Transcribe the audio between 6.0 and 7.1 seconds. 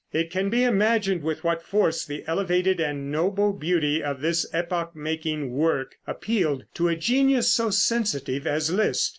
appealed to a